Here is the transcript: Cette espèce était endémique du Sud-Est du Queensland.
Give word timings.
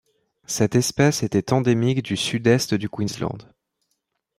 Cette 0.47 0.73
espèce 0.73 1.21
était 1.21 1.53
endémique 1.53 2.01
du 2.01 2.17
Sud-Est 2.17 2.73
du 2.73 2.89
Queensland. 2.89 3.37